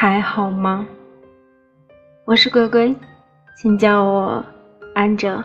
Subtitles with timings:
[0.00, 0.86] 还好吗？
[2.24, 2.94] 我是龟龟，
[3.56, 4.44] 请叫我
[4.94, 5.42] 安哲。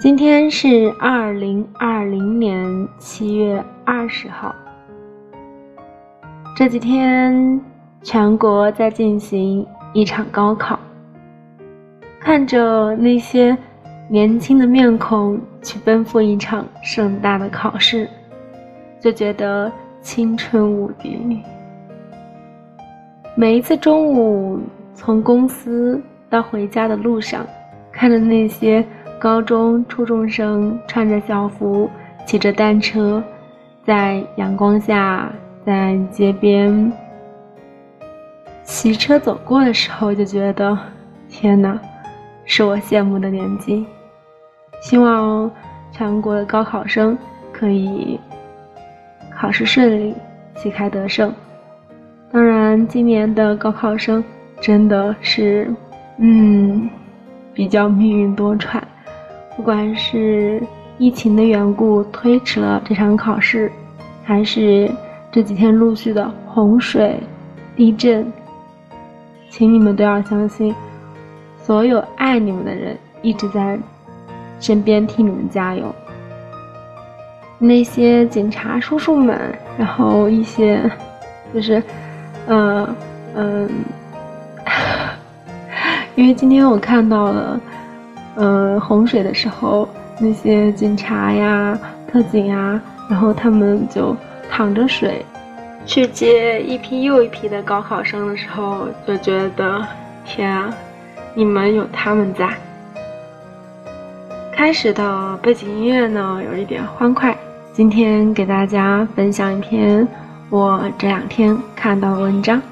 [0.00, 4.52] 今天是二零二零年七月二十号。
[6.56, 7.60] 这几天，
[8.02, 10.76] 全国在进行一场高考，
[12.18, 13.56] 看着那些
[14.08, 18.10] 年轻的面孔去奔赴一场盛大的考试，
[19.00, 19.70] 就觉得。
[20.04, 21.42] 青春无敌！
[23.34, 24.60] 每一次中午
[24.92, 27.44] 从公司到回家的路上，
[27.90, 28.84] 看着那些
[29.18, 31.88] 高中、初中生穿着校服，
[32.26, 33.24] 骑着单车，
[33.82, 35.32] 在阳光下
[35.64, 36.92] 在街边
[38.62, 40.78] 骑车走过的时候，就觉得
[41.30, 41.80] 天哪，
[42.44, 43.86] 是我羡慕的年纪。
[44.82, 45.50] 希望
[45.90, 47.16] 全国的高考生
[47.50, 48.20] 可以。
[49.44, 50.14] 考试顺利，
[50.54, 51.30] 旗开得胜。
[52.32, 54.24] 当然，今年的高考生
[54.58, 55.70] 真的是，
[56.16, 56.88] 嗯，
[57.52, 58.80] 比较命运多舛。
[59.54, 60.62] 不管是
[60.96, 63.70] 疫情的缘故推迟了这场考试，
[64.22, 64.90] 还是
[65.30, 67.20] 这几天陆续的洪水、
[67.76, 68.26] 地震，
[69.50, 70.74] 请你们都要相信，
[71.58, 73.78] 所有爱你们的人一直在
[74.58, 75.94] 身边替你们加油。
[77.66, 79.40] 那些警察叔叔们，
[79.78, 80.78] 然后一些，
[81.54, 81.82] 就是，
[82.46, 82.94] 嗯
[83.34, 83.70] 嗯，
[86.14, 87.60] 因为今天我看到了，
[88.36, 89.88] 嗯，洪水的时候，
[90.18, 92.78] 那些警察呀、特警呀，
[93.08, 94.14] 然后他们就
[94.50, 95.24] 淌着水，
[95.86, 99.82] 去接一批又一批的高考生的时候，就觉得，
[100.26, 100.70] 天啊，
[101.32, 102.46] 你们有他们在。
[104.52, 107.34] 开始的背景音乐呢，有一点欢快。
[107.74, 110.06] 今天给大家分享一篇
[110.48, 112.62] 我这两天看到的文章。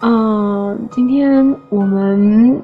[0.00, 2.60] 嗯，今天我们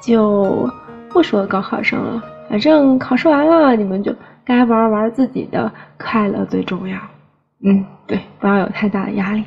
[0.00, 0.66] 就
[1.10, 4.14] 不说高考生了，反正考试完了，你们就
[4.46, 6.98] 该玩玩自己的，快乐最重要。
[7.62, 9.44] 嗯，对，不要有太大的压力。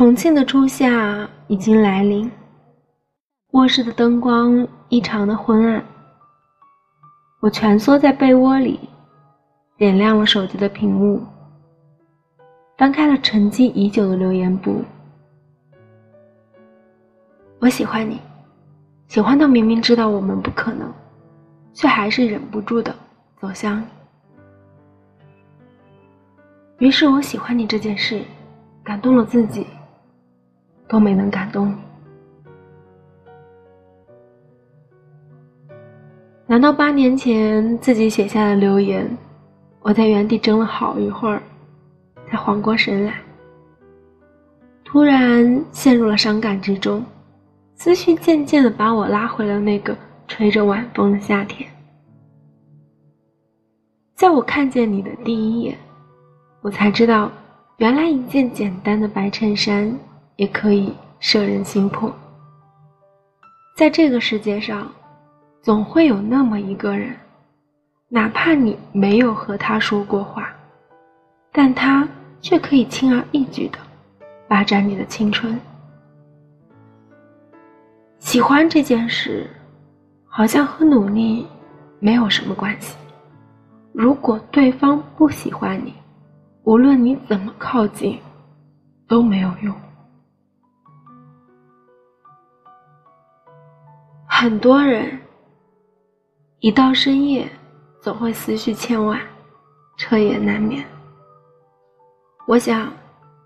[0.00, 2.32] 重庆的初夏已经来临，
[3.50, 5.84] 卧室的灯光异常的昏暗。
[7.40, 8.80] 我蜷缩在被窝里，
[9.76, 11.22] 点亮了手机的屏幕，
[12.78, 14.82] 翻开了沉寂已久的留言簿。
[17.58, 18.18] 我喜欢你，
[19.06, 20.90] 喜欢到明明知道我们不可能，
[21.74, 22.96] 却还是忍不住的
[23.38, 23.84] 走向你。
[26.78, 28.22] 于是我喜欢你这件事，
[28.82, 29.66] 感动了自己。
[30.90, 31.74] 都没能感动你，
[36.48, 39.08] 难道八年前自己写下的留言，
[39.82, 41.40] 我在原地怔了好一会儿，
[42.28, 43.14] 才缓过神来，
[44.84, 47.04] 突然陷入了伤感之中，
[47.76, 49.96] 思绪渐渐的把我拉回了那个
[50.26, 51.70] 吹着晚风的夏天。
[54.16, 55.78] 在我看见你的第一眼，
[56.62, 57.30] 我才知道，
[57.76, 59.96] 原来一件简单的白衬衫。
[60.40, 62.10] 也可以摄人心魄。
[63.76, 64.90] 在这个世界上，
[65.60, 67.14] 总会有那么一个人，
[68.08, 70.50] 哪怕你没有和他说过话，
[71.52, 72.08] 但他
[72.40, 73.78] 却可以轻而易举的
[74.48, 75.60] 霸占你的青春。
[78.18, 79.46] 喜欢这件事，
[80.24, 81.46] 好像和努力
[81.98, 82.96] 没有什么关系。
[83.92, 85.92] 如果对方不喜欢你，
[86.62, 88.18] 无论你怎么靠近，
[89.06, 89.74] 都没有用。
[94.40, 95.20] 很多人
[96.60, 97.46] 一到深夜，
[98.00, 99.20] 总会思绪千万，
[99.98, 100.82] 彻夜难眠。
[102.46, 102.90] 我想，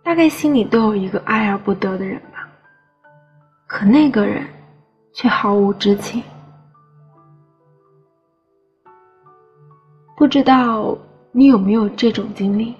[0.04, 2.48] 大概心里都有一个爱而不得的人吧。
[3.66, 4.46] 可那个人
[5.12, 6.22] 却毫无知情。
[10.16, 10.96] 不知道
[11.32, 12.72] 你有没有这种经历？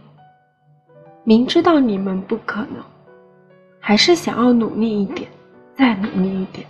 [1.24, 2.80] 明知道你们不可能，
[3.80, 5.28] 还是想要努力一点，
[5.76, 6.64] 再努力一点。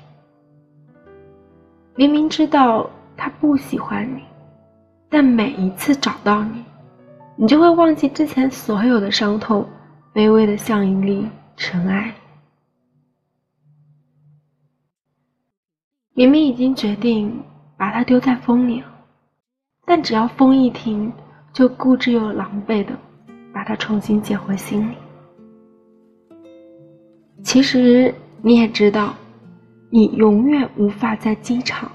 [1.96, 4.22] 明明知道他不喜欢你，
[5.08, 6.64] 但每一次找到你，
[7.36, 9.64] 你就会忘记之前所有的伤痛，
[10.12, 12.12] 卑微的像一粒尘埃。
[16.14, 17.40] 明明已经决定
[17.76, 18.88] 把它丢在风里了，
[19.86, 21.12] 但只要风一停，
[21.52, 22.92] 就固执又狼狈的
[23.52, 24.94] 把它重新捡回心里。
[27.44, 28.12] 其实
[28.42, 29.14] 你也知道，
[29.96, 31.88] 你永远无法在机场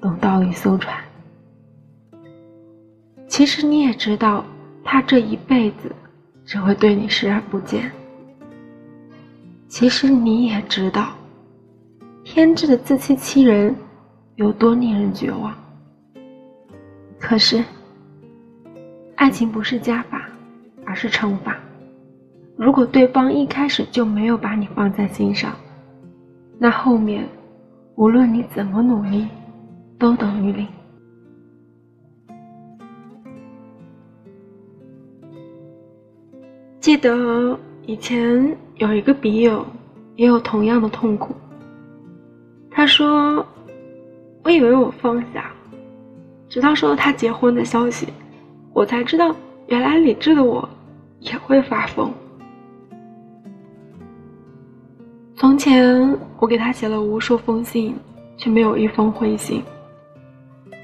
[0.00, 0.96] 等到一艘船。
[3.28, 4.42] 其实你也知道，
[4.82, 5.94] 他这一辈子
[6.46, 7.92] 只会对你视而不见。
[9.68, 11.12] 其实你也知道。
[12.24, 13.76] 天真的自欺欺人，
[14.36, 15.54] 有多令人绝望？
[17.20, 17.62] 可是，
[19.16, 20.26] 爱情不是加法，
[20.86, 21.58] 而是乘法。
[22.56, 25.54] 如果对方一开始就没有把你放在心上，
[26.58, 27.28] 那后面
[27.96, 29.28] 无论你怎么努力，
[29.98, 30.66] 都等于零。
[36.80, 39.64] 记得以前有一个笔友，
[40.16, 41.34] 也有同样的痛苦。
[42.70, 43.46] 他说
[44.42, 45.52] ：“我以为我放下，
[46.48, 48.08] 直到收到他结婚的消息，
[48.72, 49.34] 我才知道
[49.68, 50.68] 原来理智的我
[51.20, 52.12] 也会发疯。
[55.42, 57.96] 从前我给他写了无数封信，
[58.36, 59.60] 却没有一封回信。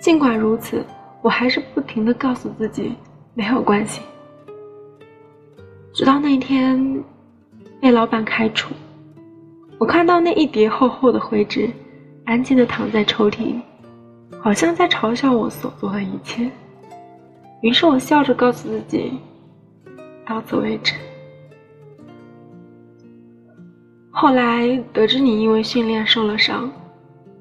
[0.00, 0.84] 尽管如此，
[1.22, 2.92] 我还是不停的告诉自己
[3.34, 4.02] 没有关系。
[5.94, 7.04] 直到那天
[7.80, 8.74] 被老板开除。”
[9.78, 11.70] 我看到那一叠厚厚的灰纸，
[12.24, 13.60] 安静的躺在抽屉里，
[14.40, 16.50] 好像在嘲笑我所做的一切。
[17.60, 19.20] 于是我笑着告诉自己，
[20.26, 20.94] 到此为止。
[24.20, 26.68] 后来得知你因为训练受了伤，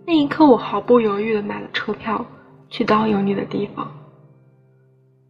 [0.06, 2.24] 那一刻我毫不犹豫地买了车票，
[2.70, 3.92] 去到有你的地方。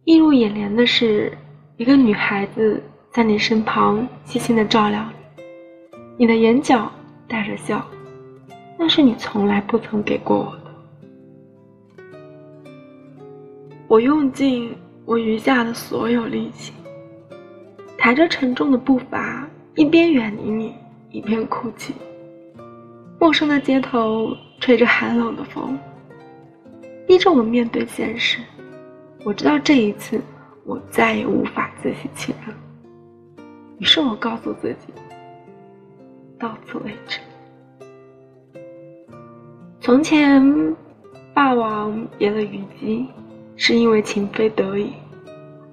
[0.04, 1.32] 映入眼帘的是
[1.78, 5.02] 一个女孩子在你身旁细心地照料
[6.18, 6.92] 你，你的眼角。
[7.26, 7.82] 带着笑，
[8.78, 12.04] 那是你从来不曾给过我的。
[13.86, 14.74] 我用尽
[15.06, 16.74] 我余下的所有力气，
[17.96, 20.74] 抬着沉重的步伐，一边远离你，
[21.10, 21.94] 一边哭泣。
[23.18, 25.78] 陌生的街头吹着寒冷的风，
[27.06, 28.38] 逼着我面对现实。
[29.24, 30.20] 我知道这一次
[30.64, 32.54] 我再也无法自欺欺人，
[33.78, 34.92] 于是我告诉自己。
[36.38, 37.18] 到此为止。
[39.80, 40.76] 从前，
[41.34, 43.08] 霸王别了虞姬，
[43.56, 44.92] 是因为情非得已；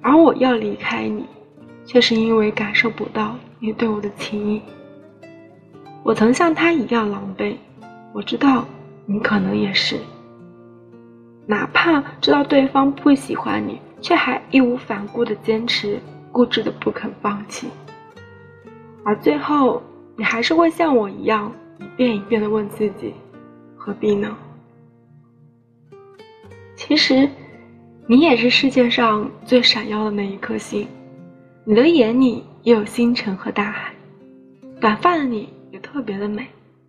[0.01, 1.25] 而我要离开你，
[1.85, 4.61] 却是因为感受不到你对我的情意。
[6.05, 7.55] 我曾像他一样狼狈，
[8.13, 8.63] 我知道
[9.07, 9.97] 你可能也是。
[11.47, 15.99] 哪怕知道对方不喜欢你，却还义无反顾的坚持，
[16.31, 17.67] 固执的不肯放弃，
[19.03, 19.81] 而最后。
[20.17, 23.13] 你还是会像我一样，一遍一遍的问自己，
[23.75, 24.33] 何必呢？
[26.73, 27.29] 其实，
[28.07, 30.87] 你也是世界上最闪耀的那一颗星，
[31.65, 33.93] 你的眼里也有星辰和大海，
[34.79, 36.47] 短发的你也特别的美，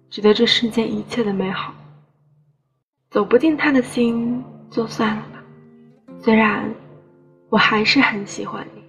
[0.08, 1.74] 值得这世间一切的美好。
[3.10, 5.42] 走不进他的心，就算了吧。
[6.22, 6.72] 虽然
[7.48, 8.84] 我还是很喜欢你，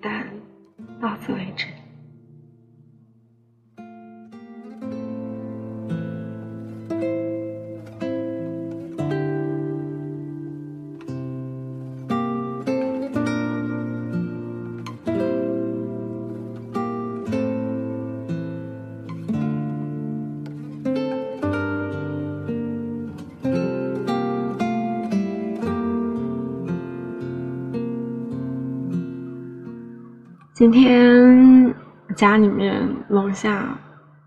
[0.00, 0.24] 但
[1.00, 1.66] 到此为止。
[30.64, 31.74] 今天
[32.16, 33.68] 家里面楼下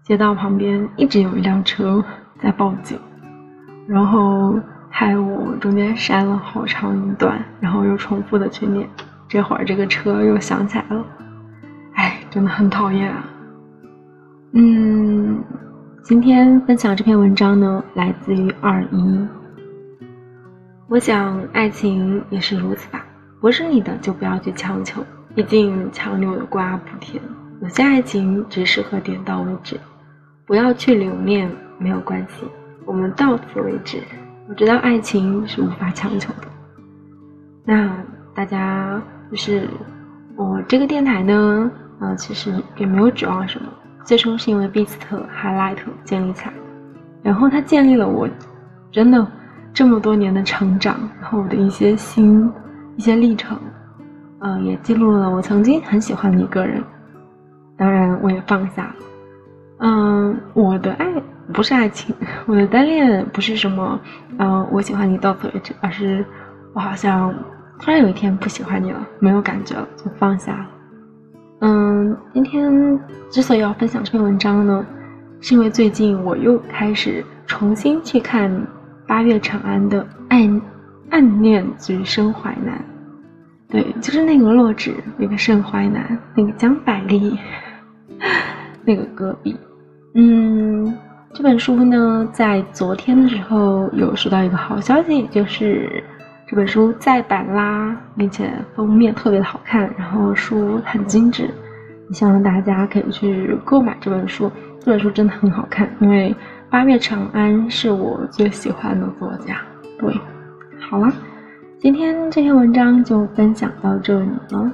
[0.03, 2.05] 街道旁边一直有一辆车
[2.39, 2.95] 在报警，
[3.87, 4.53] 然后
[4.87, 8.87] 害我中间删了好长一段，然后又重复的去念，
[9.27, 11.03] 这会儿这个车又响起来了，
[11.95, 13.25] 哎，真的很讨厌啊。
[14.53, 15.43] 嗯，
[16.03, 19.27] 今天分享这篇文章呢，来自于二一。
[20.87, 23.03] 我想爱情也是如此吧，
[23.41, 25.03] 不是你的就不要去强求。
[25.37, 27.21] 毕竟强扭的瓜不甜，
[27.61, 29.79] 有些爱情只适合点到为止，
[30.47, 32.47] 不要去留恋，没有关系，
[32.85, 34.01] 我们到此为止。
[34.49, 36.47] 我知道爱情是无法强求的。
[37.63, 37.95] 那
[38.33, 39.69] 大家就是
[40.35, 43.67] 我这个电台呢，呃，其实也没有指望什么，
[44.03, 44.95] 最初是因为 Beast
[45.39, 46.53] Highlight 建立起来，
[47.21, 48.27] 然后它建立了我
[48.91, 49.27] 真的
[49.71, 52.51] 这么多年的成长，然后我的一些心
[52.95, 53.55] 一些历程。
[54.39, 56.83] 嗯，也记录了我曾经很喜欢的一个人，
[57.77, 58.95] 当然我也放下了。
[59.79, 61.05] 嗯，我的爱
[61.53, 62.15] 不是爱情，
[62.45, 63.99] 我的单恋不是什么，
[64.37, 66.25] 嗯，我喜欢你到此为止，而是
[66.73, 67.33] 我好像
[67.79, 70.65] 突然有一天不喜欢你了，没有感觉了，就放下了。
[71.61, 74.85] 嗯，今天之所以要分享这篇文章呢，
[75.41, 78.51] 是因为最近我又开始重新去看
[79.07, 80.61] 八月长安的《暗
[81.09, 82.75] 暗恋橘生淮南》，
[83.69, 87.37] 对，就是那个洛枳，那个盛淮南，那个江百丽，
[88.85, 89.55] 那个隔壁。
[90.15, 90.97] 嗯，
[91.33, 96.01] 这本书呢，在昨天的时候有收到一个好消息，就是
[96.47, 101.49] 这本书再版啦，并且封面特别的好看，然后书很精致，
[102.13, 104.49] 希望大家可以去购买这本书。
[104.79, 106.33] 这本书真的很好看，因为
[106.69, 109.57] 八月长安是我最喜欢的作家。
[109.99, 110.17] 对，
[110.79, 111.11] 好了，
[111.79, 114.71] 今天这篇文章就分享到这里了，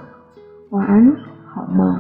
[0.70, 1.14] 晚安，
[1.54, 2.00] 好梦。